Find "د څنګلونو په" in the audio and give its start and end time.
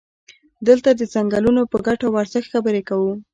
0.93-1.77